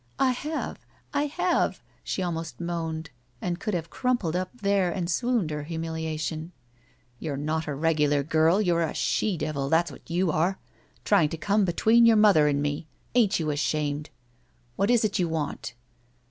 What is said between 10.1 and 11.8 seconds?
are! Trying to come